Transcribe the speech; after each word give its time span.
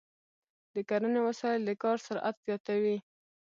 د 0.73 0.75
کرنې 0.89 1.21
وسایل 1.27 1.61
د 1.65 1.71
کار 1.83 1.97
سرعت 2.05 2.35
زیاتوي. 2.45 2.97